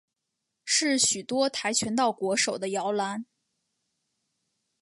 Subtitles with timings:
[0.65, 3.27] 是许多跆拳道国手的摇篮。